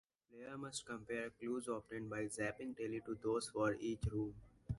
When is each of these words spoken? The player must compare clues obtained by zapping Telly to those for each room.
The 0.31 0.35
player 0.35 0.57
must 0.57 0.83
compare 0.87 1.29
clues 1.29 1.67
obtained 1.67 2.09
by 2.09 2.23
zapping 2.25 2.75
Telly 2.75 3.01
to 3.05 3.15
those 3.21 3.49
for 3.49 3.75
each 3.75 4.03
room. 4.05 4.33